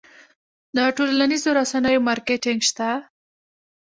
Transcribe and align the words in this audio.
د 0.75 0.77
ټولنیزو 0.97 1.49
رسنیو 1.59 2.05
مارکیټینګ 2.07 2.61
شته؟ 2.69 2.89